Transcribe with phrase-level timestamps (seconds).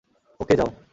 [0.39, 0.69] ওকে, যাও!